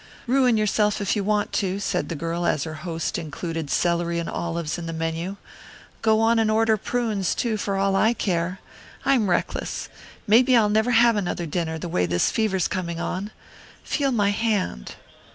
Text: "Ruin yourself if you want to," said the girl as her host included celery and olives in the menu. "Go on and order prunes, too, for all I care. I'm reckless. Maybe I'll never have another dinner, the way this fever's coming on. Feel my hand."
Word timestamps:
"Ruin 0.25 0.57
yourself 0.57 0.99
if 0.99 1.15
you 1.15 1.23
want 1.23 1.51
to," 1.53 1.79
said 1.79 2.09
the 2.09 2.15
girl 2.15 2.47
as 2.47 2.63
her 2.63 2.73
host 2.73 3.19
included 3.19 3.69
celery 3.69 4.17
and 4.17 4.27
olives 4.27 4.79
in 4.79 4.87
the 4.87 4.93
menu. 4.93 5.35
"Go 6.01 6.21
on 6.21 6.39
and 6.39 6.49
order 6.49 6.75
prunes, 6.75 7.35
too, 7.35 7.55
for 7.55 7.75
all 7.75 7.95
I 7.95 8.13
care. 8.15 8.59
I'm 9.05 9.29
reckless. 9.29 9.89
Maybe 10.25 10.55
I'll 10.57 10.69
never 10.69 10.89
have 10.89 11.15
another 11.15 11.45
dinner, 11.45 11.77
the 11.77 11.87
way 11.87 12.07
this 12.07 12.31
fever's 12.31 12.67
coming 12.67 12.99
on. 12.99 13.29
Feel 13.83 14.11
my 14.11 14.31
hand." 14.31 14.95